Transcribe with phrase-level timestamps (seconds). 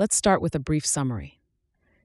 [0.00, 1.40] Let's start with a brief summary.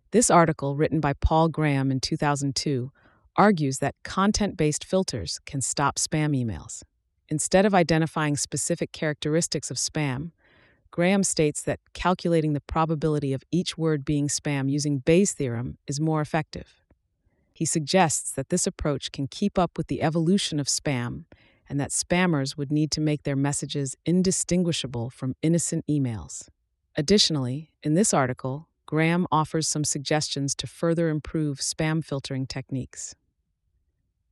[0.10, 2.92] This article, written by Paul Graham in 2002,
[3.36, 6.82] argues that content based filters can stop spam emails.
[7.30, 10.32] Instead of identifying specific characteristics of spam,
[10.90, 16.02] Graham states that calculating the probability of each word being spam using Bayes' theorem is
[16.02, 16.82] more effective.
[17.54, 21.26] He suggests that this approach can keep up with the evolution of spam
[21.70, 26.50] and that spammers would need to make their messages indistinguishable from innocent emails.
[26.96, 33.16] Additionally, in this article, Graham offers some suggestions to further improve spam filtering techniques.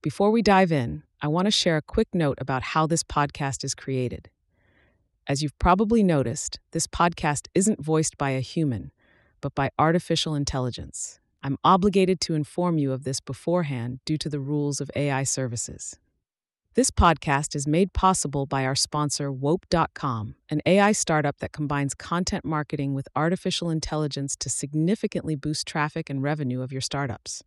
[0.04, 3.64] Before we dive in, I want to share a quick note about how this podcast
[3.64, 4.30] is created.
[5.28, 8.92] As you've probably noticed, this podcast isn't voiced by a human,
[9.40, 11.20] but by artificial intelligence.
[11.44, 15.98] I'm obligated to inform you of this beforehand due to the rules of AI services.
[16.74, 22.46] This podcast is made possible by our sponsor, Wope.com, an AI startup that combines content
[22.46, 27.44] marketing with artificial intelligence to significantly boost traffic and revenue of your startups.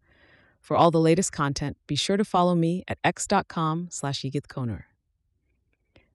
[0.60, 4.82] For all the latest content, be sure to follow me at x.com slash Konur.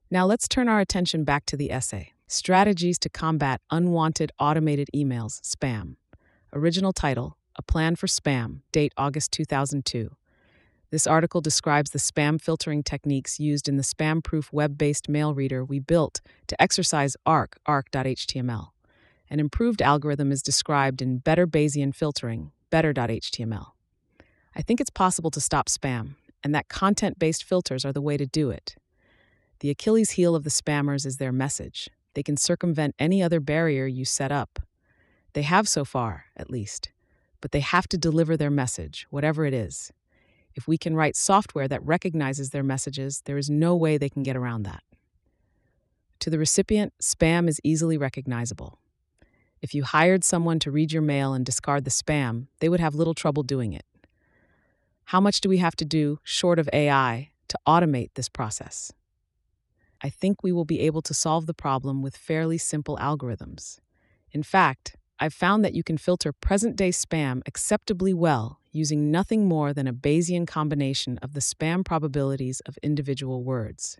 [0.08, 5.40] Now let's turn our attention back to the essay Strategies to Combat Unwanted Automated Emails,
[5.40, 5.96] Spam.
[6.52, 10.12] Original title A Plan for Spam, date August 2002.
[10.90, 15.34] This article describes the spam filtering techniques used in the spam proof web based mail
[15.34, 18.70] reader we built to exercise ARC, arc.html.
[19.30, 23.66] An improved algorithm is described in Better Bayesian Filtering, better.html.
[24.56, 28.16] I think it's possible to stop spam, and that content based filters are the way
[28.16, 28.74] to do it.
[29.60, 31.88] The Achilles heel of the spammers is their message.
[32.14, 34.58] They can circumvent any other barrier you set up.
[35.34, 36.90] They have so far, at least.
[37.40, 39.92] But they have to deliver their message, whatever it is.
[40.54, 44.22] If we can write software that recognizes their messages, there is no way they can
[44.22, 44.82] get around that.
[46.20, 48.78] To the recipient, spam is easily recognizable.
[49.62, 52.94] If you hired someone to read your mail and discard the spam, they would have
[52.94, 53.84] little trouble doing it.
[55.04, 58.92] How much do we have to do, short of AI, to automate this process?
[60.02, 63.80] I think we will be able to solve the problem with fairly simple algorithms.
[64.32, 69.46] In fact, I've found that you can filter present day spam acceptably well using nothing
[69.46, 73.98] more than a Bayesian combination of the spam probabilities of individual words.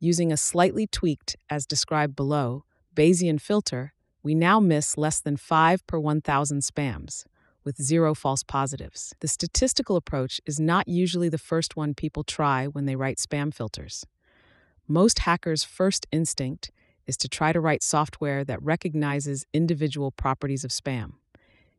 [0.00, 2.64] Using a slightly tweaked, as described below,
[2.94, 3.92] Bayesian filter,
[4.22, 7.24] we now miss less than 5 per 1,000 spams,
[7.64, 9.14] with zero false positives.
[9.20, 13.52] The statistical approach is not usually the first one people try when they write spam
[13.52, 14.06] filters.
[14.86, 16.70] Most hackers' first instinct
[17.06, 21.12] is to try to write software that recognizes individual properties of spam.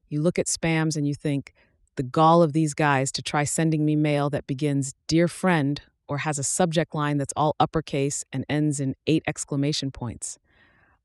[0.10, 1.54] You look at spams and you think,
[2.00, 6.20] the gall of these guys to try sending me mail that begins Dear Friend or
[6.20, 10.40] has a subject line that's all uppercase and ends in eight exclamation points.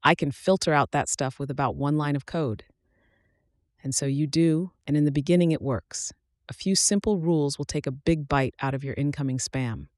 [0.04, 2.62] I can filter out that stuff with about one line of code.
[3.82, 6.12] And so you do, and in the beginning it works.
[6.48, 9.88] A few simple rules will take a big bite out of your incoming spam.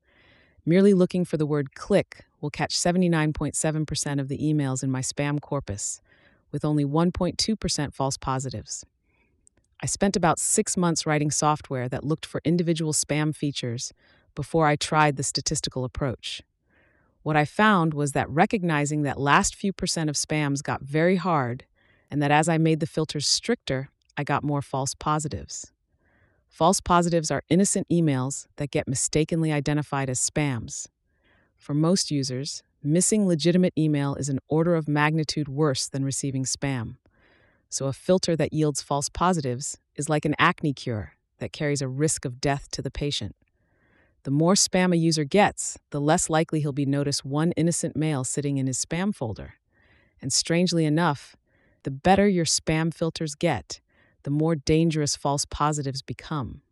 [0.64, 5.42] Merely looking for the word click will catch 79.7% of the emails in my spam
[5.42, 6.00] corpus,
[6.52, 8.86] with only 1.2% false positives.
[9.82, 13.92] I spent about six months writing software that looked for individual spam features
[14.34, 16.42] before I tried the statistical approach.
[17.22, 21.64] What I found was that recognizing that last few percent of spams got very hard,
[22.10, 25.72] and that as I made the filters stricter, I got more false positives.
[26.48, 30.86] False positives are innocent emails that get mistakenly identified as spams.
[31.56, 36.96] For most users, missing legitimate email is an order of magnitude worse than receiving spam.
[37.68, 41.88] So, a filter that yields false positives is like an acne cure that carries a
[41.88, 43.34] risk of death to the patient.
[44.22, 48.24] The more spam a user gets, the less likely he'll be noticed one innocent mail
[48.24, 49.54] sitting in his spam folder.
[50.20, 51.36] And strangely enough,
[51.84, 53.80] the better your spam filters get,
[54.24, 56.62] the more dangerous false positives become.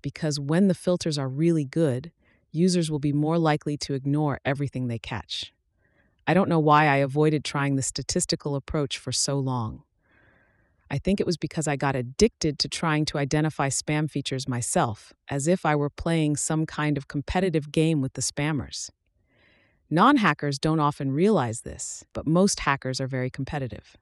[0.00, 2.10] Because when the filters are really good,
[2.50, 5.52] users will be more likely to ignore everything they catch.
[6.26, 9.82] I don't know why I avoided trying the statistical approach for so long.
[10.90, 15.12] I think it was because I got addicted to trying to identify spam features myself,
[15.28, 18.90] as if I were playing some kind of competitive game with the spammers.
[19.90, 23.96] Non hackers don't often realize this, but most hackers are very competitive.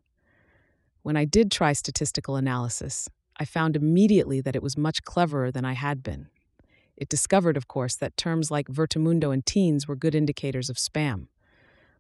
[1.03, 3.09] When I did try statistical analysis,
[3.39, 6.29] I found immediately that it was much cleverer than I had been.
[6.97, 11.27] It discovered, of course, that terms like Virtumundo and teens were good indicators of spam.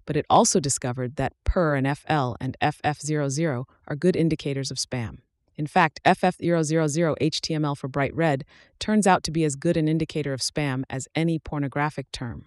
[0.06, 5.18] But it also discovered that PER and FL and FF00 are good indicators of spam.
[5.56, 8.44] In fact, FF000 HTML for bright red
[8.78, 12.46] turns out to be as good an indicator of spam as any pornographic term.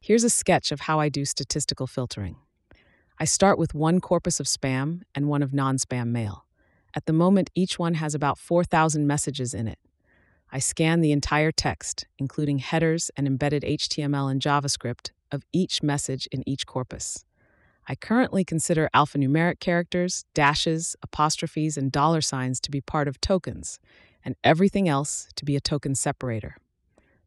[0.00, 2.36] Here's a sketch of how I do statistical filtering.
[3.18, 6.44] I start with one corpus of spam and one of non spam mail.
[6.94, 9.78] At the moment, each one has about 4,000 messages in it.
[10.52, 16.26] I scan the entire text, including headers and embedded HTML and JavaScript, of each message
[16.32, 17.24] in each corpus.
[17.86, 23.78] I currently consider alphanumeric characters, dashes, apostrophes, and dollar signs to be part of tokens,
[24.24, 26.56] and everything else to be a token separator.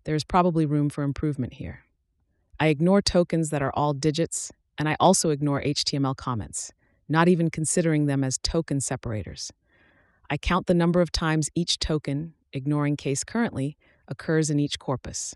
[0.06, 1.84] There is probably room for improvement here.
[2.60, 6.72] I ignore tokens that are all digits, and I also ignore HTML comments,
[7.08, 9.52] not even considering them as token separators.
[10.30, 13.78] I count the number of times each token, ignoring case currently,
[14.08, 15.36] occurs in each corpus.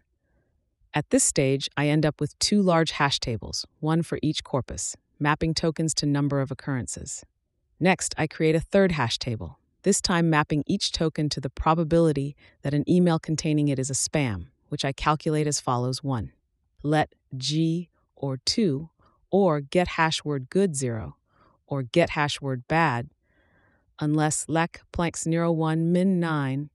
[0.93, 4.97] At this stage, I end up with two large hash tables, one for each corpus,
[5.19, 7.23] mapping tokens to number of occurrences.
[7.79, 12.35] Next, I create a third hash table, this time mapping each token to the probability
[12.63, 16.33] that an email containing it is a spam, which I calculate as follows 1.
[16.83, 18.89] Let G or 2
[19.29, 21.15] or get hash word good 0
[21.67, 23.09] or get hash word bad
[23.99, 26.69] unless lec planks 0 1 min 9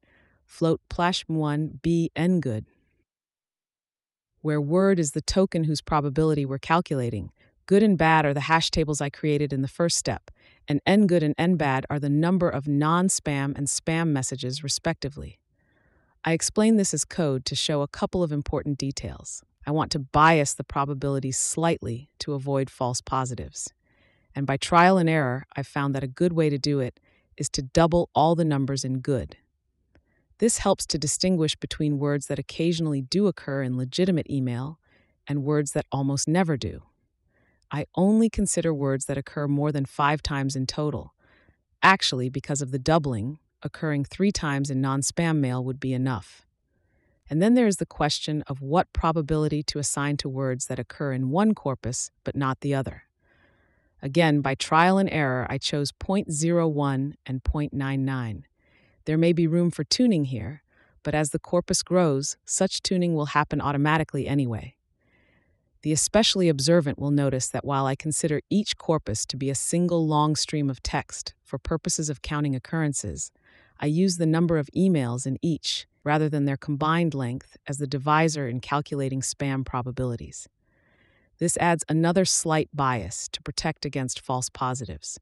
[0.47, 2.65] float plash 1 b n good
[4.47, 7.33] where word is the token whose probability we're calculating.
[7.67, 10.31] Good and bad are the hash tables I created in the first step,
[10.69, 14.63] and n good and n bad are the number of non spam and spam messages,
[14.63, 15.41] respectively.
[16.25, 19.43] I explain this as code to show a couple of important details.
[19.67, 23.73] I want to bias the probability slightly to avoid false positives.
[24.33, 27.01] And by trial and error, I've found that a good way to do it
[27.37, 29.39] is to double all the numbers in good.
[30.39, 34.79] This helps to distinguish between words that occasionally do occur in legitimate email
[35.27, 36.83] and words that almost never do.
[37.71, 41.15] I only consider words that occur more than five times in total.
[41.83, 46.47] Actually, because of the doubling, occurring three times in non spam mail would be enough.
[47.29, 51.13] And then there is the question of what probability to assign to words that occur
[51.13, 53.05] in one corpus but not the other.
[54.03, 58.43] Again, by trial and error, I chose 0.01 and 0.99.
[59.07, 60.63] There may be room for tuning here,
[61.05, 64.75] but as the corpus grows, such tuning will happen automatically anyway.
[65.83, 70.05] The especially observant will notice that while I consider each corpus to be a single
[70.05, 73.31] long stream of text for purposes of counting occurrences,
[73.79, 77.87] I use the number of emails in each rather than their combined length as the
[77.87, 80.49] divisor in calculating spam probabilities.
[81.39, 85.21] This adds another slight bias to protect against false positives.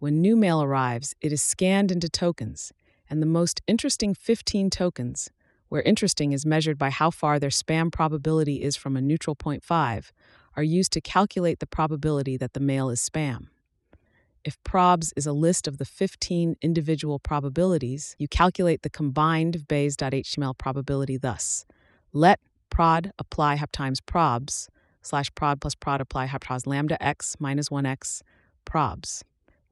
[0.00, 2.72] When new mail arrives, it is scanned into tokens
[3.10, 5.30] and the most interesting 15 tokens,
[5.68, 10.10] where interesting is measured by how far their spam probability is from a neutral 0.5,
[10.56, 13.46] are used to calculate the probability that the mail is spam.
[14.44, 20.56] If probs is a list of the 15 individual probabilities, you calculate the combined base.html
[20.56, 21.66] probability thus.
[22.12, 22.40] Let
[22.70, 24.68] prod apply hap times probs
[25.02, 28.22] slash prod plus prod apply hap lambda x minus 1x
[28.64, 29.22] probs.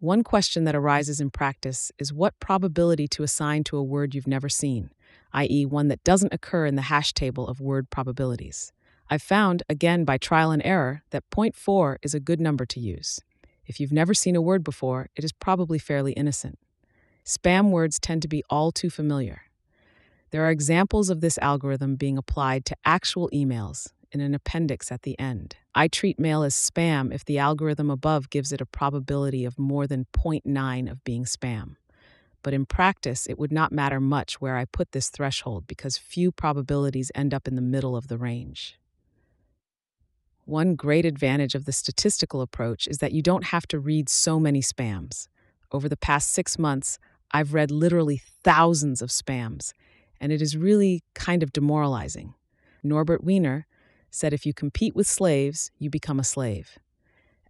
[0.00, 4.26] One question that arises in practice is what probability to assign to a word you've
[4.26, 4.90] never seen,
[5.32, 8.72] i.e., one that doesn't occur in the hash table of word probabilities.
[9.08, 13.20] I've found, again by trial and error, that 0.4 is a good number to use.
[13.64, 16.58] If you've never seen a word before, it is probably fairly innocent.
[17.24, 19.44] Spam words tend to be all too familiar.
[20.30, 25.02] There are examples of this algorithm being applied to actual emails, in an appendix at
[25.02, 25.56] the end.
[25.78, 29.86] I treat mail as spam if the algorithm above gives it a probability of more
[29.86, 31.76] than 0.9 of being spam.
[32.42, 36.32] But in practice, it would not matter much where I put this threshold because few
[36.32, 38.78] probabilities end up in the middle of the range.
[40.46, 44.40] One great advantage of the statistical approach is that you don't have to read so
[44.40, 45.28] many spams.
[45.72, 46.98] Over the past six months,
[47.32, 49.74] I've read literally thousands of spams,
[50.22, 52.32] and it is really kind of demoralizing.
[52.82, 53.66] Norbert Wiener,
[54.16, 56.78] said if you compete with slaves, you become a slave.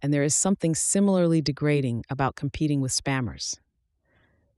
[0.01, 3.57] And there is something similarly degrading about competing with spammers.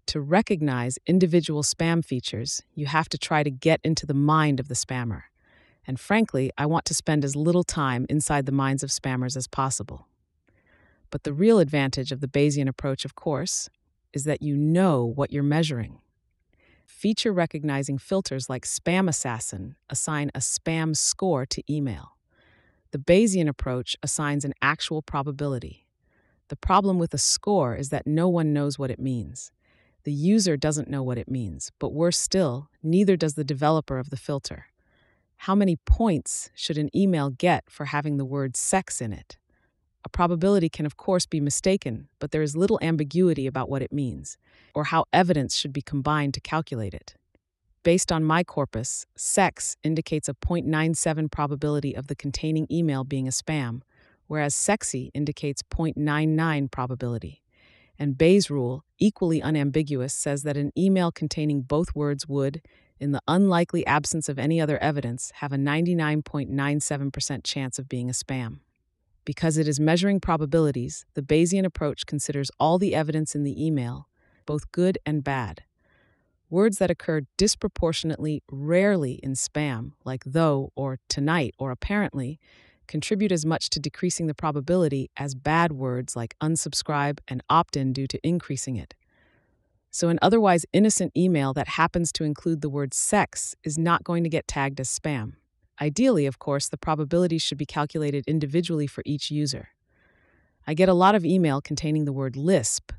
[0.07, 4.69] To recognize individual spam features, you have to try to get into the mind of
[4.69, 5.21] the spammer.
[5.85, 9.47] And frankly, I want to spend as little time inside the minds of spammers as
[9.47, 10.07] possible.
[11.11, 13.69] But the real advantage of the Bayesian approach, of course,
[14.13, 15.99] is that you know what you're measuring
[16.89, 22.17] feature recognizing filters like Spam Assassin assign a spam score to email.
[22.91, 25.85] The Bayesian approach assigns an actual probability.
[26.49, 29.51] The problem with a score is that no one knows what it means.
[30.03, 34.09] The user doesn't know what it means, but worse still, neither does the developer of
[34.09, 34.65] the filter.
[35.43, 39.37] How many points should an email get for having the word sex in it?
[40.05, 43.91] A probability can, of course, be mistaken, but there is little ambiguity about what it
[43.91, 44.37] means,
[44.73, 47.15] or how evidence should be combined to calculate it.
[47.83, 53.31] Based on my corpus, sex indicates a 0.97 probability of the containing email being a
[53.31, 53.81] spam,
[54.27, 57.41] whereas sexy indicates 0.99 probability.
[57.97, 62.61] And Bayes' rule, equally unambiguous, says that an email containing both words would,
[62.99, 68.13] in the unlikely absence of any other evidence, have a 99.97% chance of being a
[68.13, 68.59] spam.
[69.25, 74.07] Because it is measuring probabilities, the Bayesian approach considers all the evidence in the email,
[74.45, 75.63] both good and bad.
[76.49, 82.39] Words that occur disproportionately rarely in spam, like though or tonight or apparently,
[82.87, 87.93] contribute as much to decreasing the probability as bad words like unsubscribe and opt in
[87.93, 88.95] do to increasing it.
[89.91, 94.23] So, an otherwise innocent email that happens to include the word sex is not going
[94.23, 95.33] to get tagged as spam.
[95.81, 99.69] Ideally, of course, the probabilities should be calculated individually for each user.
[100.67, 102.91] I get a lot of email containing the word Lisp,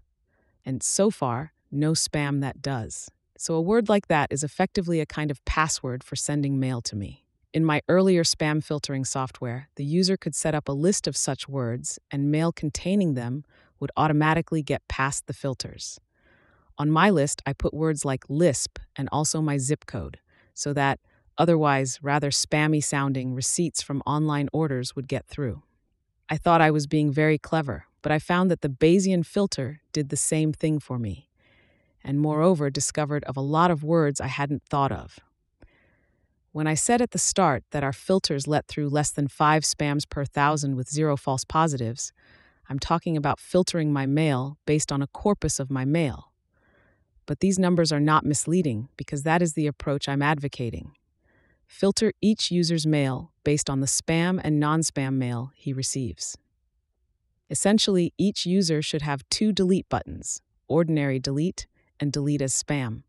[0.64, 3.10] and so far, no spam that does.
[3.36, 6.96] So, a word like that is effectively a kind of password for sending mail to
[6.96, 7.24] me.
[7.52, 11.48] In my earlier spam filtering software, the user could set up a list of such
[11.48, 13.44] words, and mail containing them
[13.78, 15.98] would automatically get past the filters.
[16.78, 20.18] On my list, I put words like Lisp and also my zip code,
[20.54, 21.00] so that
[21.40, 25.62] otherwise rather spammy sounding receipts from online orders would get through.
[26.28, 30.10] I thought I was being very clever, but I found that the Bayesian filter did
[30.10, 31.30] the same thing for me,
[32.04, 35.18] and moreover discovered of a lot of words I hadn't thought of.
[36.52, 40.08] When I said at the start that our filters let through less than five spams
[40.08, 42.12] per thousand with zero false positives,
[42.68, 46.32] I'm talking about filtering my mail based on a corpus of my mail.
[47.24, 50.92] But these numbers are not misleading because that is the approach I'm advocating.
[51.70, 56.36] Filter each user's mail based on the spam and non spam mail he receives.
[57.48, 61.68] Essentially, each user should have two delete buttons ordinary delete
[62.00, 63.04] and delete as spam.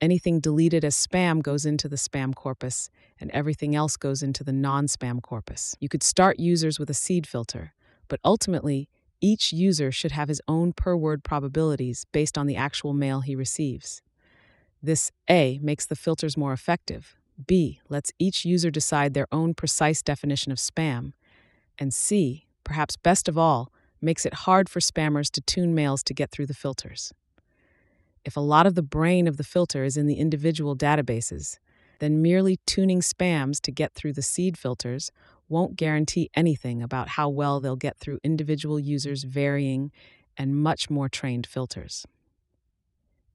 [0.00, 4.52] Anything deleted as spam goes into the spam corpus, and everything else goes into the
[4.52, 5.74] non spam corpus.
[5.80, 7.74] You could start users with a seed filter,
[8.06, 8.88] but ultimately,
[9.20, 13.34] each user should have his own per word probabilities based on the actual mail he
[13.34, 14.00] receives.
[14.80, 20.02] This A makes the filters more effective, B lets each user decide their own precise
[20.02, 21.12] definition of spam,
[21.78, 26.14] and C, perhaps best of all, makes it hard for spammers to tune mails to
[26.14, 27.12] get through the filters.
[28.24, 31.58] If a lot of the brain of the filter is in the individual databases,
[31.98, 35.10] then merely tuning spams to get through the seed filters
[35.48, 39.92] won't guarantee anything about how well they'll get through individual users' varying
[40.36, 42.04] and much more trained filters.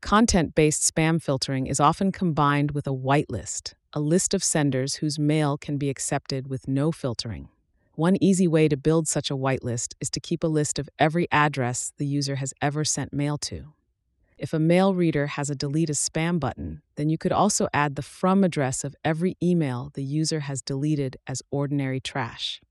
[0.02, 5.20] Content based spam filtering is often combined with a whitelist, a list of senders whose
[5.20, 7.50] mail can be accepted with no filtering.
[7.96, 11.28] One easy way to build such a whitelist is to keep a list of every
[11.30, 13.74] address the user has ever sent mail to.
[14.38, 17.98] If a mail reader has a delete as spam button, then you could also add
[17.98, 22.62] the from address of every email the user has deleted as ordinary trash.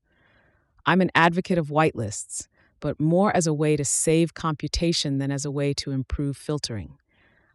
[0.87, 2.47] I'm an advocate of whitelists,
[2.79, 6.97] but more as a way to save computation than as a way to improve filtering.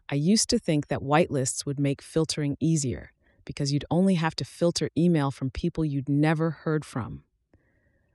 [0.08, 3.10] I used to think that whitelists would make filtering easier
[3.46, 7.22] because you'd only have to filter email from people you'd never heard from.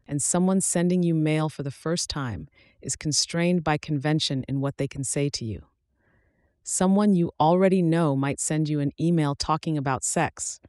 [0.08, 2.48] And someone sending you mail for the first time
[2.82, 5.64] is constrained by convention in what they can say to you.
[6.64, 10.60] Someone you already know might send you an email talking about sex,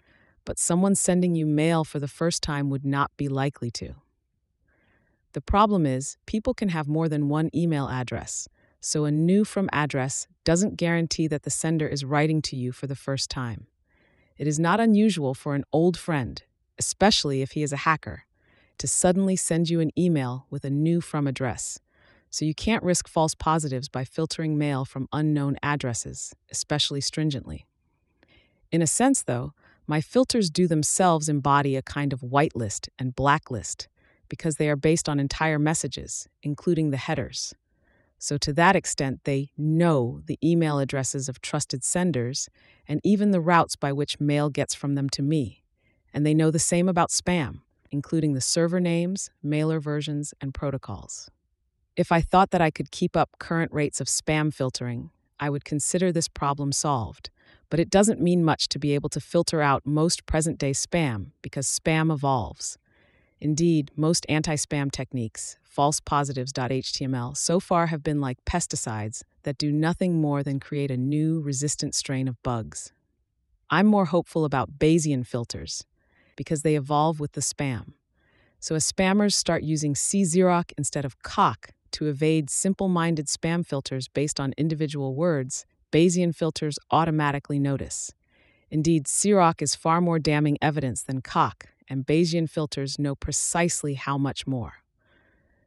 [0.46, 3.96] but someone sending you mail for the first time would not be likely to.
[5.32, 8.48] The problem is, people can have more than one email address,
[8.80, 12.86] so a new from address doesn't guarantee that the sender is writing to you for
[12.86, 13.66] the first time.
[14.38, 16.42] It is not unusual for an old friend,
[16.78, 18.24] especially if he is a hacker,
[18.78, 21.78] to suddenly send you an email with a new from address
[22.32, 27.66] so you can't risk false positives by filtering mail from unknown addresses, especially stringently.
[28.72, 29.52] In a sense, though,
[29.86, 33.86] my filters do themselves embody a kind of whitelist and blacklist
[34.30, 37.54] because they are based on entire messages, including the headers.
[38.24, 42.48] So, to that extent, they know the email addresses of trusted senders
[42.86, 45.64] and even the routes by which mail gets from them to me.
[46.14, 51.32] And they know the same about spam, including the server names, mailer versions, and protocols.
[51.96, 55.10] If I thought that I could keep up current rates of spam filtering,
[55.40, 57.28] I would consider this problem solved.
[57.70, 61.32] But it doesn't mean much to be able to filter out most present day spam
[61.42, 62.78] because spam evolves.
[63.42, 70.20] Indeed, most anti spam techniques, falsepositives.html, so far have been like pesticides that do nothing
[70.20, 72.92] more than create a new resistant strain of bugs.
[73.68, 75.84] I'm more hopeful about Bayesian filters
[76.36, 77.94] because they evolve with the spam.
[78.60, 84.06] So as spammers start using CZeroC instead of cock to evade simple minded spam filters
[84.06, 88.12] based on individual words, Bayesian filters automatically notice.
[88.70, 94.18] Indeed, CZeroC is far more damning evidence than cock, and Bayesian filters know precisely how
[94.18, 94.82] much more.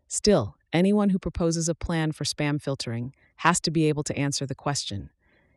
[0.08, 4.46] Still, anyone who proposes a plan for spam filtering has to be able to answer
[4.46, 5.10] the question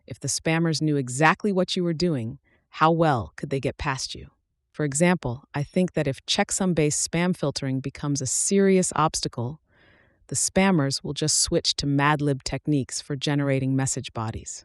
[0.08, 2.38] if the spammers knew exactly what you were doing,
[2.70, 4.30] how well could they get past you?
[4.72, 9.60] For example, I think that if checksum based spam filtering becomes a serious obstacle,
[10.28, 14.64] the spammers will just switch to Madlib techniques for generating message bodies.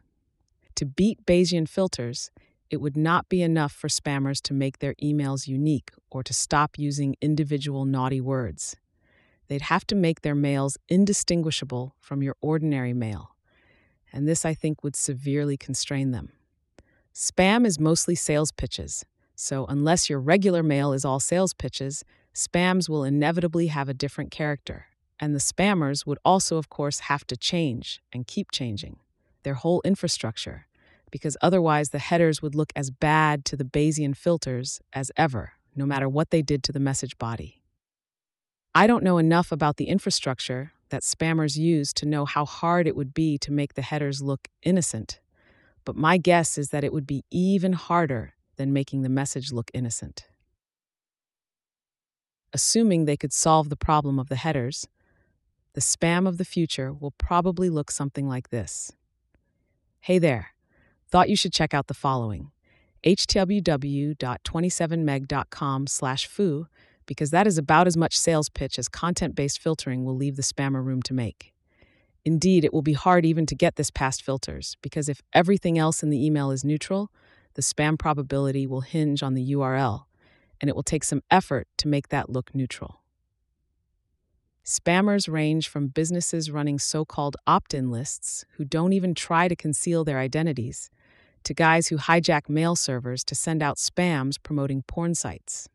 [0.76, 2.30] To beat Bayesian filters,
[2.74, 6.78] it would not be enough for spammers to make their emails unique or to stop
[6.78, 8.76] using individual naughty words.
[9.48, 13.36] They'd have to make their mails indistinguishable from your ordinary mail,
[14.12, 16.32] and this I think would severely constrain them.
[17.14, 19.04] Spam is mostly sales pitches,
[19.36, 22.04] so unless your regular mail is all sales pitches,
[22.34, 24.86] spams will inevitably have a different character,
[25.20, 28.98] and the spammers would also, of course, have to change and keep changing
[29.44, 30.66] their whole infrastructure,
[31.10, 35.86] because otherwise the headers would look as bad to the Bayesian filters as ever, no
[35.86, 37.62] matter what they did to the message body.
[38.74, 42.96] I don't know enough about the infrastructure that spammers use to know how hard it
[42.96, 45.20] would be to make the headers look innocent,
[45.84, 49.70] but my guess is that it would be even harder than making the message look
[49.74, 50.26] innocent.
[52.52, 54.86] Assuming they could solve the problem of the headers,
[55.74, 58.92] the spam of the future will probably look something like this.
[60.00, 60.53] Hey there,
[61.14, 62.50] thought you should check out the following
[63.06, 66.66] hww.27meg.com slash foo
[67.06, 70.42] because that is about as much sales pitch as content based filtering will leave the
[70.42, 71.54] spammer room to make.
[72.24, 76.02] Indeed, it will be hard even to get this past filters, because if everything else
[76.02, 77.12] in the email is neutral,
[77.54, 80.06] the spam probability will hinge on the URL,
[80.60, 83.02] and it will take some effort to make that look neutral.
[84.64, 89.54] Spammers range from businesses running so called opt in lists who don't even try to
[89.54, 90.90] conceal their identities,
[91.44, 95.68] to guys who hijack mail servers to send out spams promoting porn sites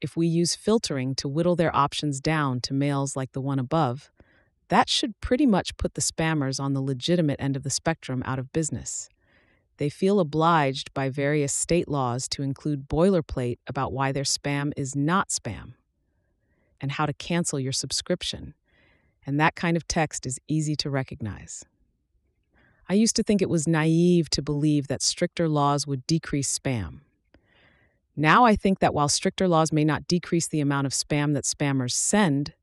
[0.00, 4.10] if we use filtering to whittle their options down to mails like the one above,
[4.68, 8.38] that should pretty much put the spammers on the legitimate end of the spectrum out
[8.38, 9.08] of business.
[9.78, 14.94] They feel obliged by various state laws to include boilerplate about why their spam is
[14.94, 15.74] not spam
[16.80, 18.54] and how to cancel your subscription.
[19.24, 21.64] And that kind of text is easy to recognize.
[22.88, 27.00] I used to think it was naive to believe that stricter laws would decrease spam.
[28.16, 31.44] Now I think that while stricter laws may not decrease the amount of spam that
[31.44, 32.54] spammers send,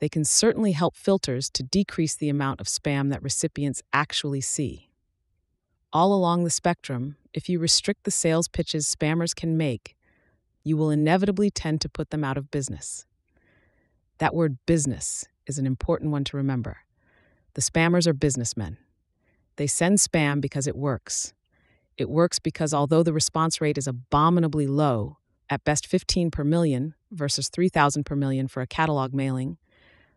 [0.00, 4.90] they can certainly help filters to decrease the amount of spam that recipients actually see.
[5.92, 9.96] All along the spectrum, if you restrict the sales pitches spammers can make,
[10.62, 13.06] you will inevitably tend to put them out of business.
[14.18, 16.78] That word business is an important one to remember.
[17.54, 18.76] The spammers are businessmen.
[19.58, 21.34] They send spam because it works,
[21.98, 25.18] it works because although the response rate is abominably low,
[25.50, 29.58] at best 15 per million versus 3,000 per million for a catalog mailing,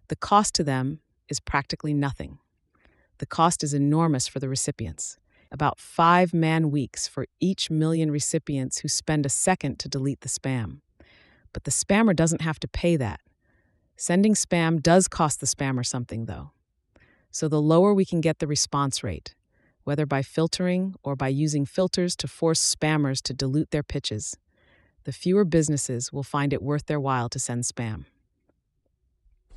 [0.09, 2.37] the cost to them is practically nothing.
[3.17, 5.17] The cost is enormous for the recipients,
[5.51, 10.29] about five man weeks for each million recipients who spend a second to delete the
[10.29, 10.81] spam.
[11.51, 13.21] But the spammer doesn't have to pay that.
[13.97, 16.51] Sending spam does cost the spammer something, though.
[17.31, 19.35] So the lower we can get the response rate,
[19.85, 24.37] whether by filtering or by using filters to force spammers to dilute their pitches,
[25.05, 28.05] the fewer businesses will find it worth their while to send spam.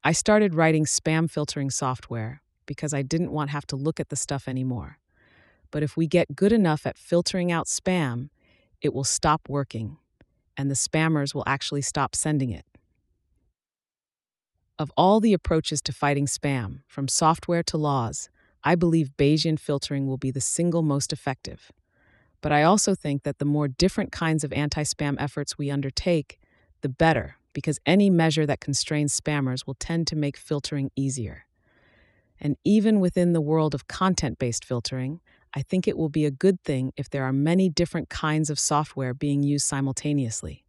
[0.04, 4.10] I started writing spam filtering software because I didn't want to have to look at
[4.10, 5.00] the stuff anymore.
[5.72, 8.28] But if we get good enough at filtering out spam,
[8.82, 9.96] it will stop working,
[10.58, 12.66] and the spammers will actually stop sending it.
[14.78, 18.30] Of all the approaches to fighting spam, from software to laws,
[18.64, 21.72] I believe Bayesian filtering will be the single most effective.
[22.42, 26.40] But I also think that the more different kinds of anti spam efforts we undertake,
[26.82, 31.46] the better, because any measure that constrains spammers will tend to make filtering easier.
[32.40, 35.22] And even within the world of content based filtering,
[35.56, 38.60] I think it will be a good thing if there are many different kinds of
[38.60, 40.66] software being used simultaneously.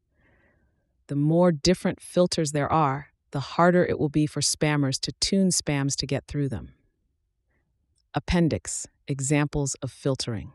[1.09, 5.48] The more different filters there are, the harder it will be for spammers to tune
[5.48, 6.72] spams to get through them.
[8.14, 10.53] Appendix Examples of filtering.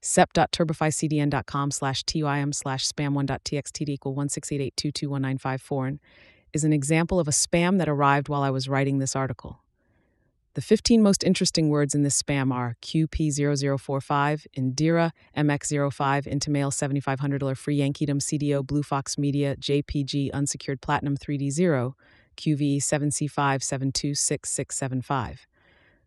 [0.00, 6.00] sep.turbifycdn.com slash tim slash spam1.txt equal 168822195
[6.52, 9.60] is an example of a spam that arrived while I was writing this article.
[10.54, 17.78] The 15 most interesting words in this spam are QP0045, Indira, MX05, Intimail 7500 Free
[17.78, 21.94] Yankeedom, CDO, Blue Fox Media, JPG, Unsecured Platinum 3D0,
[22.36, 25.38] QVE 7C5726675.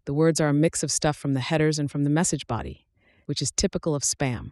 [0.07, 2.85] The words are a mix of stuff from the headers and from the message body,
[3.25, 4.51] which is typical of spam.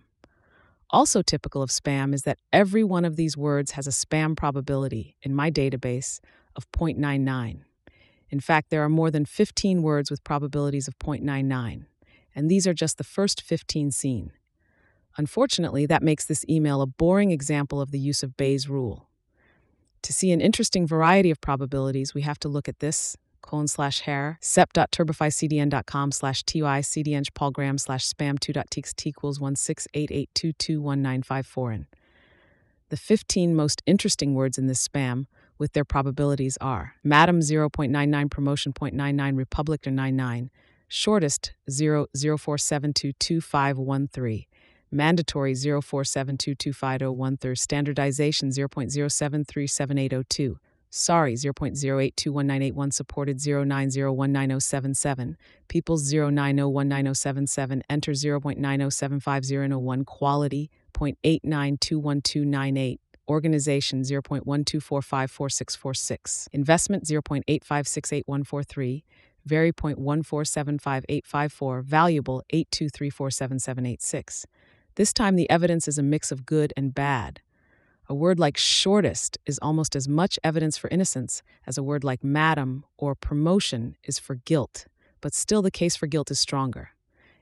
[0.89, 5.15] Also, typical of spam is that every one of these words has a spam probability
[5.21, 6.19] in my database
[6.57, 7.61] of 0.99.
[8.29, 11.85] In fact, there are more than 15 words with probabilities of 0.99,
[12.35, 14.33] and these are just the first 15 seen.
[15.15, 19.07] Unfortunately, that makes this email a boring example of the use of Bayes' rule.
[20.01, 23.15] To see an interesting variety of probabilities, we have to look at this
[23.45, 31.85] colon slash hair sep.turbifycdn.com slash ty cdng paul graham slash spam 2.txt equals 168822195
[32.89, 35.27] The 15 most interesting words in this spam
[35.57, 40.49] with their probabilities are Madam 0.99 Promotion 0.99 Republic or 99
[40.87, 44.45] Shortest 0.04722513
[44.91, 50.57] Mandatory 0.47225013 Standardization 0.07378002
[50.97, 55.35] Sorry 0.08219881 Supported 090190077
[55.67, 66.47] Peoples 090190077 Enter 0.9075001 Quality 0.892128 Organization 0.12454646.
[66.53, 69.03] Investment 0.8568143.
[69.45, 71.83] Vary 0.1475854.
[71.83, 74.45] Valuable 82347786.
[74.95, 77.41] This time the evidence is a mix of good and bad.
[78.07, 82.23] A word like shortest is almost as much evidence for innocence as a word like
[82.23, 84.85] madam or promotion is for guilt,
[85.21, 86.89] but still the case for guilt is stronger.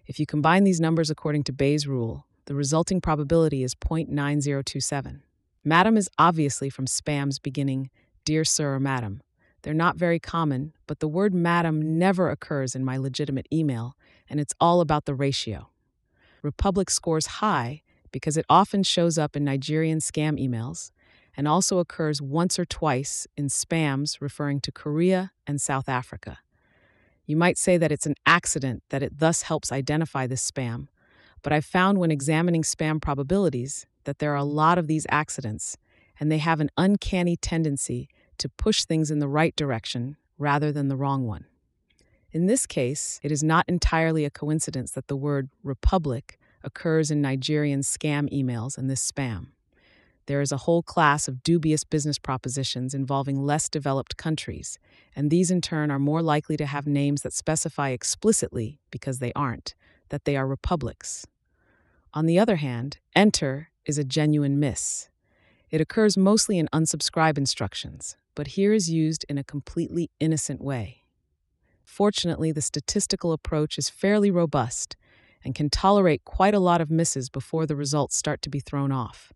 [0.08, 5.22] If you combine these numbers according to Bayes' rule, the resulting probability is 0.9027.
[5.66, 7.90] Madam is obviously from spams beginning
[8.24, 9.22] Dear Sir or Madam.
[9.64, 13.98] They're not very common, but the word Madam never occurs in my legitimate email,
[14.30, 15.70] and it's all about the ratio.
[16.42, 17.82] Republic scores high
[18.14, 20.92] because it often shows up in Nigerian scam emails
[21.36, 26.38] and also occurs once or twice in spams referring to Korea and South Africa.
[27.26, 30.88] You might say that it's an accident that it thus helps identify this spam,
[31.42, 35.78] but I've found when examining spam probabilities that there are a lot of these accidents,
[36.20, 40.88] and they have an uncanny tendency to push things in the right direction rather than
[40.88, 41.46] the wrong one.
[42.32, 47.22] In this case, it is not entirely a coincidence that the word republic occurs in
[47.22, 49.48] Nigerian scam emails and this spam.
[50.26, 54.80] There is a whole class of dubious business propositions involving less developed countries,
[55.16, 59.34] and these in turn are more likely to have names that specify explicitly, because they
[59.34, 59.76] aren't,
[60.10, 61.28] that they are republics.
[62.14, 65.10] On the other hand, enter is a genuine miss.
[65.70, 71.04] It occurs mostly in unsubscribe instructions, but here is used in a completely innocent way.
[71.84, 74.96] Fortunately, the statistical approach is fairly robust
[75.44, 78.92] and can tolerate quite a lot of misses before the results start to be thrown
[78.92, 79.34] off.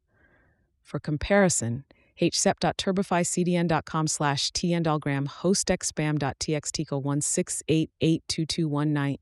[0.84, 1.84] For comparison,
[2.20, 9.17] hsep.turbifycdn.com slash tndalgram hostexspam.txt 1688221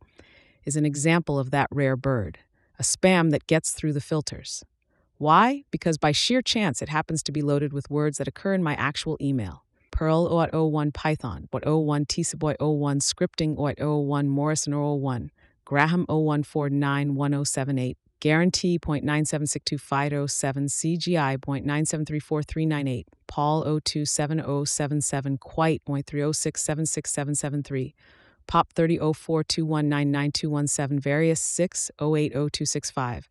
[0.64, 2.40] is an example of that rare bird,
[2.80, 4.64] a spam that gets through the filters.
[5.18, 5.64] Why?
[5.72, 8.76] Because by sheer chance it happens to be loaded with words that occur in my
[8.76, 9.64] actual email.
[9.92, 15.32] Perl 01 Python, 01 Tisaboy 01 Scripting 01 Morrison 01
[15.66, 27.94] Graham 01491078 Guarantee .9762507 CGI .9734398 Paul 027077 Quite .306767773
[28.48, 33.30] Pop 300421992117 Various 6 080265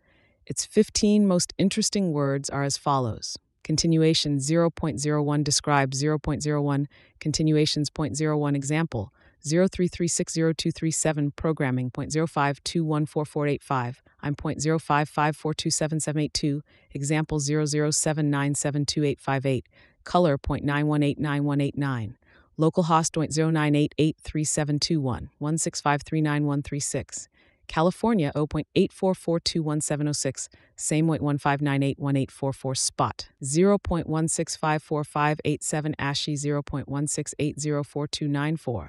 [0.46, 3.37] Its 15 most interesting words are as follows.
[3.64, 6.87] Continuation 0.01 describes 0.01,
[7.20, 9.12] continuations 0.01 example,
[9.44, 13.96] 03360237 programming 0.05214485.
[14.22, 19.62] I'm 0.05542778 example 0079728858
[20.09, 22.14] color 0.91891189,
[22.59, 27.29] localhost 0.09883721, 1653936,
[27.68, 38.88] California 0.84421706, same 0.15981844 spot, 0.16545887 ASCII 0.16804294.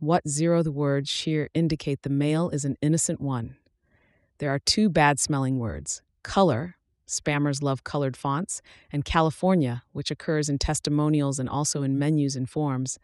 [0.00, 3.56] What zero the words here indicate the male is an innocent one.
[4.38, 10.48] There are two bad smelling words color, spammers love colored fonts, and California, which occurs
[10.48, 12.98] in testimonials and also in menus and forms,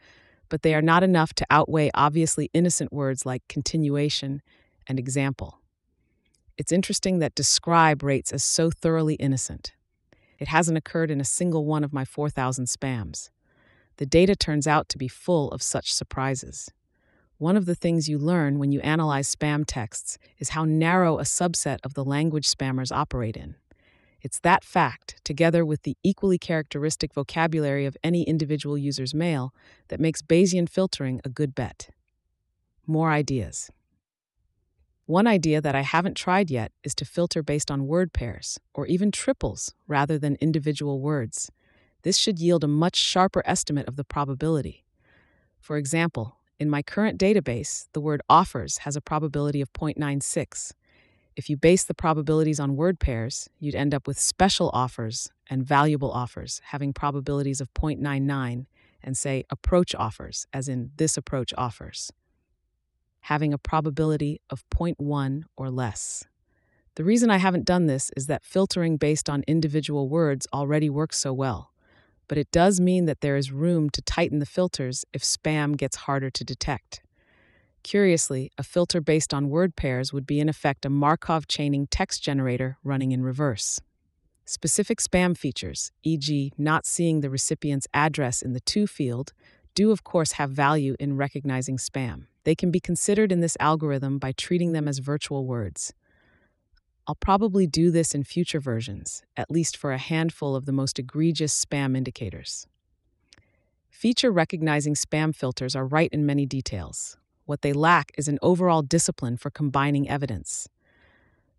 [0.49, 4.41] but they are not enough to outweigh obviously innocent words like continuation
[4.87, 5.61] and example.
[6.57, 9.75] It's interesting that describe rates as so thoroughly innocent.
[10.39, 13.29] It hasn't occurred in a single one of my 4,000 spams.
[13.99, 16.71] The data turns out to be full of such surprises.
[17.39, 21.23] One of the things you learn when you analyze spam texts is how narrow a
[21.23, 23.57] subset of the language spammers operate in.
[24.23, 29.53] It's that fact, together with the equally characteristic vocabulary of any individual user's mail,
[29.89, 31.91] that makes Bayesian filtering a good bet.
[32.87, 33.71] More ideas.
[35.05, 38.87] One idea that I haven't tried yet is to filter based on word pairs, or
[38.87, 41.51] even triples, rather than individual words.
[42.03, 44.87] This should yield a much sharper estimate of the probability.
[45.61, 50.73] For example, in my current database, the word offers has a probability of 0.96.
[51.37, 55.63] If you base the probabilities on word pairs, you'd end up with special offers and
[55.65, 58.67] valuable offers having probabilities of 0.99
[59.03, 62.11] and say approach offers, as in this approach offers,
[63.21, 66.25] having a probability of 0.1 or less.
[66.95, 71.19] The reason I haven't done this is that filtering based on individual words already works
[71.19, 71.71] so well,
[72.29, 75.97] but it does mean that there is room to tighten the filters if spam gets
[75.97, 77.01] harder to detect.
[77.83, 82.23] Curiously, a filter based on word pairs would be in effect a Markov chaining text
[82.23, 83.81] generator running in reverse.
[84.45, 89.33] Specific spam features, e.g., not seeing the recipient's address in the to field,
[89.75, 92.27] do of course have value in recognizing spam.
[92.45, 95.93] They can be considered in this algorithm by treating them as virtual words.
[97.09, 100.99] I'll probably do this in future versions, at least for a handful of the most
[100.99, 102.67] egregious spam indicators.
[103.89, 107.17] Feature recognizing spam filters are right in many details.
[107.45, 110.69] What they lack is an overall discipline for combining evidence.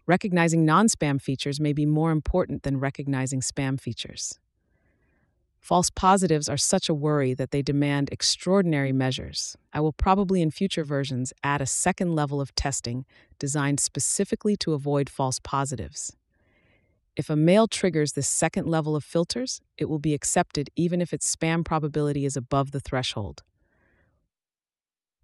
[0.05, 4.39] Recognizing non spam features may be more important than recognizing spam features.
[5.59, 9.57] False positives are such a worry that they demand extraordinary measures.
[9.73, 13.05] I will probably in future versions add a second level of testing
[13.37, 16.15] designed specifically to avoid false positives.
[17.17, 21.13] If a mail triggers this second level of filters, it will be accepted even if
[21.13, 23.41] its spam probability is above the threshold.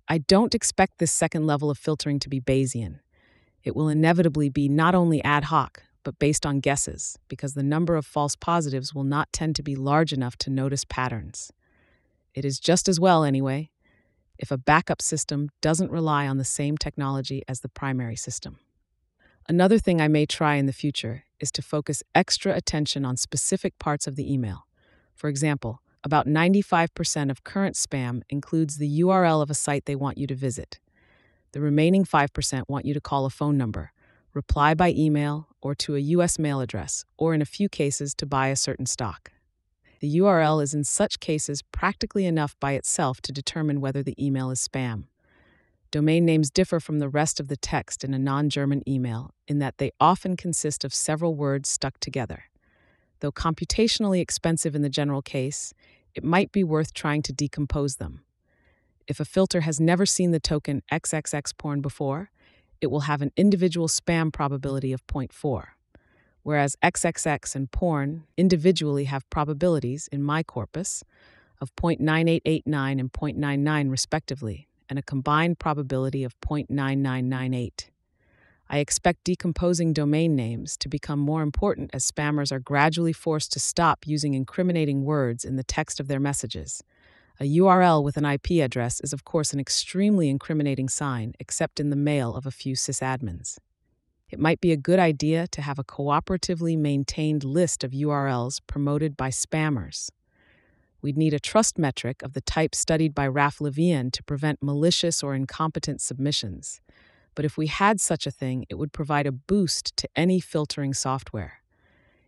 [0.07, 2.99] I don't expect this second level of filtering to be Bayesian.
[3.63, 7.95] It will inevitably be not only ad hoc, but based on guesses, because the number
[7.95, 11.51] of false positives will not tend to be large enough to notice patterns.
[12.33, 13.69] It is just as well, anyway,
[14.37, 18.59] if a backup system doesn't rely on the same technology as the primary system.
[19.47, 23.77] Another thing I may try in the future is to focus extra attention on specific
[23.77, 24.67] parts of the email.
[25.13, 30.17] For example, about 95% of current spam includes the URL of a site they want
[30.17, 30.79] you to visit.
[31.51, 33.91] The remaining 5% want you to call a phone number,
[34.33, 38.25] reply by email, or to a US mail address, or in a few cases to
[38.25, 39.31] buy a certain stock.
[39.99, 44.51] The URL is in such cases practically enough by itself to determine whether the email
[44.51, 45.05] is spam.
[45.91, 49.59] Domain names differ from the rest of the text in a non German email in
[49.59, 52.45] that they often consist of several words stuck together.
[53.19, 55.73] Though computationally expensive in the general case,
[56.15, 58.23] it might be worth trying to decompose them.
[59.07, 62.31] If a filter has never seen the token XXX porn before,
[62.83, 65.63] it will have an individual spam probability of 0.4,
[66.43, 71.03] whereas XXX and porn individually have probabilities in my corpus
[71.61, 77.89] of 0.9889 and 0.99 respectively, and a combined probability of 0.9998.
[78.69, 83.59] I expect decomposing domain names to become more important as spammers are gradually forced to
[83.59, 86.83] stop using incriminating words in the text of their messages.
[87.39, 91.89] A URL with an IP address is, of course, an extremely incriminating sign, except in
[91.89, 93.57] the mail of a few sysadmins.
[94.31, 99.15] it might be a good idea to have a cooperatively maintained list of URLs promoted
[99.15, 100.09] by spammers.
[101.03, 105.21] We'd need a trust metric of the type studied by Raph Levien to prevent malicious
[105.21, 106.81] or incompetent submissions.
[107.35, 110.93] But if we had such a thing, it would provide a boost to any filtering
[110.93, 111.62] software.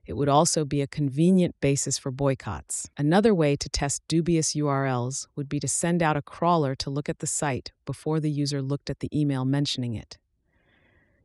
[0.05, 2.89] It would also be a convenient basis for boycotts.
[2.97, 7.09] Another way to test dubious URLs would be to send out a crawler to look
[7.09, 10.17] at the site before the user looked at the email mentioning it.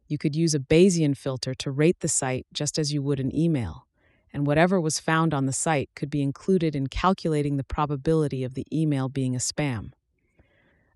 [0.08, 3.34] You could use a Bayesian filter to rate the site just as you would an
[3.36, 3.86] email
[4.32, 8.54] and whatever was found on the site could be included in calculating the probability of
[8.54, 9.92] the email being a spam.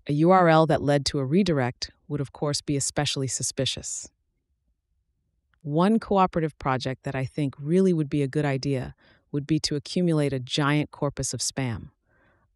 [0.07, 4.09] A URL that led to a redirect would, of course, be especially suspicious.
[5.65, 8.93] One cooperative project that I think really would be a good idea
[9.31, 11.89] would be to accumulate a giant corpus of spam.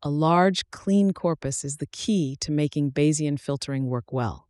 [0.03, 4.47] A large, clean corpus is the key to making Bayesian filtering work well.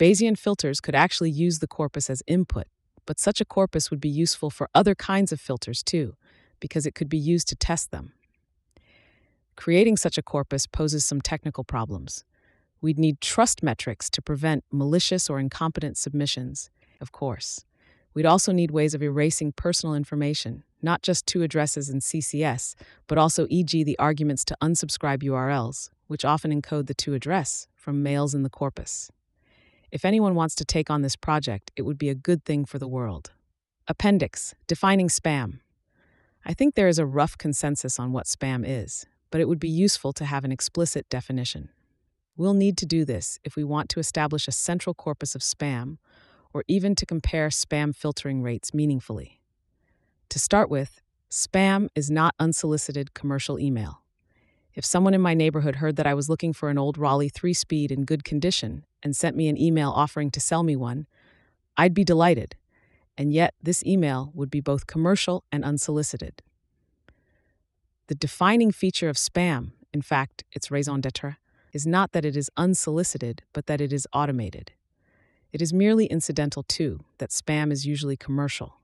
[0.00, 2.66] Bayesian filters could actually use the corpus as input,
[3.06, 6.16] but such a corpus would be useful for other kinds of filters too,
[6.58, 8.14] because it could be used to test them.
[9.54, 12.24] Creating such a corpus poses some technical problems.
[12.80, 16.68] We'd need trust metrics to prevent malicious or incompetent submissions,
[17.00, 17.64] of course.
[18.12, 22.74] We'd also need ways of erasing personal information, not just to addresses in CCS,
[23.06, 28.02] but also, e.g., the arguments to unsubscribe URLs, which often encode the to address from
[28.02, 29.10] mails in the corpus.
[29.92, 32.78] If anyone wants to take on this project, it would be a good thing for
[32.78, 33.30] the world.
[33.88, 35.60] Appendix Defining Spam.
[36.44, 39.68] I think there is a rough consensus on what spam is, but it would be
[39.68, 41.70] useful to have an explicit definition.
[42.36, 45.98] We'll need to do this if we want to establish a central corpus of spam,
[46.52, 49.40] or even to compare spam filtering rates meaningfully.
[50.30, 54.02] To start with, spam is not unsolicited commercial email.
[54.74, 57.52] If someone in my neighborhood heard that I was looking for an old Raleigh 3
[57.52, 61.06] speed in good condition and sent me an email offering to sell me one,
[61.76, 62.56] I'd be delighted.
[63.18, 66.42] And yet, this email would be both commercial and unsolicited.
[68.06, 71.36] The defining feature of spam, in fact, its raison d'etre,
[71.72, 74.72] is not that it is unsolicited, but that it is automated.
[75.52, 78.76] It is merely incidental, too, that spam is usually commercial.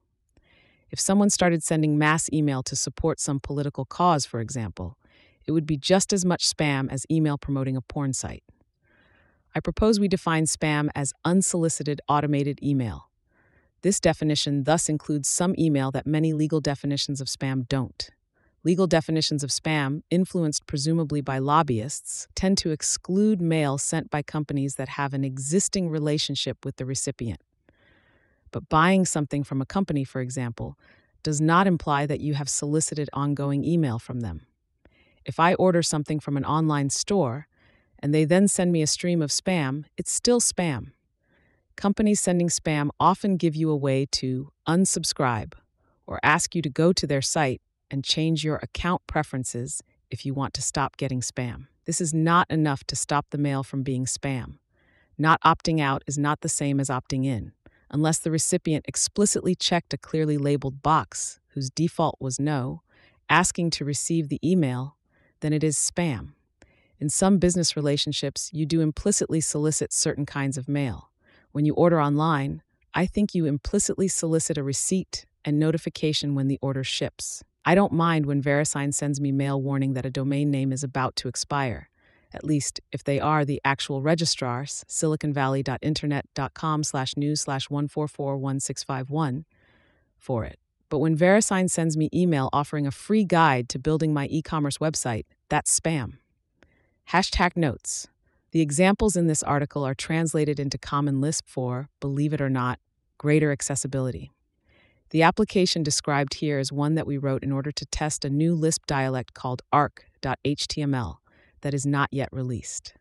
[0.90, 4.96] If someone started sending mass email to support some political cause, for example,
[5.46, 8.44] it would be just as much spam as email promoting a porn site.
[9.54, 13.10] I propose we define spam as unsolicited automated email.
[13.82, 18.10] This definition thus includes some email that many legal definitions of spam don't.
[18.66, 24.74] Legal definitions of spam, influenced presumably by lobbyists, tend to exclude mail sent by companies
[24.74, 27.40] that have an existing relationship with the recipient.
[28.50, 30.76] But buying something from a company, for example,
[31.22, 34.48] does not imply that you have solicited ongoing email from them.
[35.24, 37.46] If I order something from an online store,
[38.00, 40.90] and they then send me a stream of spam, it's still spam.
[41.76, 45.52] Companies sending spam often give you a way to unsubscribe
[46.04, 50.34] or ask you to go to their site and change your account preferences if you
[50.34, 51.66] want to stop getting spam.
[51.84, 54.58] This is not enough to stop the mail from being spam.
[55.18, 57.52] Not opting out is not the same as opting in,
[57.90, 62.82] unless the recipient explicitly checked a clearly labeled box whose default was no,
[63.30, 64.96] asking to receive the email,
[65.40, 66.32] then it is spam.
[66.98, 71.10] In some business relationships, you do implicitly solicit certain kinds of mail.
[71.52, 72.62] When you order online,
[72.94, 77.44] I think you implicitly solicit a receipt and notification when the order ships.
[77.68, 81.16] I don't mind when VeriSign sends me mail warning that a domain name is about
[81.16, 81.90] to expire,
[82.32, 89.44] at least if they are the actual registrars, siliconvalley.internet.com slash news slash 1441651,
[90.16, 90.60] for it.
[90.88, 94.78] But when VeriSign sends me email offering a free guide to building my e commerce
[94.78, 96.18] website, that's spam.
[97.10, 98.06] Hashtag notes.
[98.52, 102.78] The examples in this article are translated into Common Lisp for, believe it or not,
[103.18, 104.30] greater accessibility.
[105.10, 108.54] The application described here is one that we wrote in order to test a new
[108.54, 111.16] Lisp dialect called arc.html
[111.60, 112.94] that is not yet released.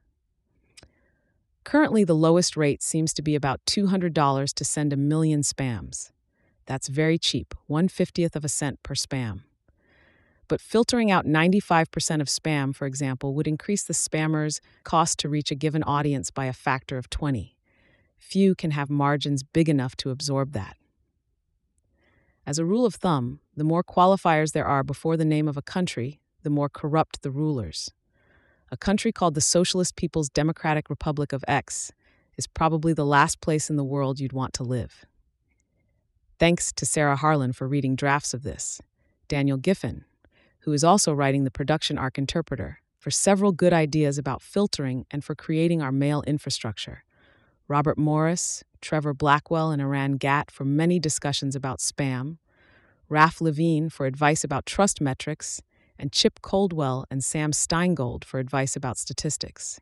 [1.63, 6.11] Currently, the lowest rate seems to be about $200 to send a million spams.
[6.67, 9.41] That's very cheap, 1 50th of a cent per spam.
[10.47, 15.49] But filtering out 95% of spam, for example, would increase the spammer's cost to reach
[15.49, 17.57] a given audience by a factor of 20.
[18.19, 20.77] Few can have margins big enough to absorb that.
[22.47, 25.63] As a rule of thumb, the more qualifiers there are before the name of a
[25.63, 27.91] country, the more corrupt the rulers.
[28.71, 31.91] A country called the Socialist People's Democratic Republic of X
[32.37, 35.05] is probably the last place in the world you'd want to live.
[36.37, 38.81] Thanks to Sarah Harlin for reading drafts of this.
[39.27, 40.03] Daniel Giffin,
[40.59, 45.23] who is also writing the production arc interpreter, for several good ideas about filtering and
[45.23, 47.04] for creating our mail infrastructure.
[47.67, 52.37] Robert Morris, Trevor Blackwell, and Erann Gat for many discussions about spam,
[53.09, 55.61] Raph Levien for advice about trust metrics,
[55.97, 59.73] and Chip Coldwell and Sam Steingold for advice about statistics.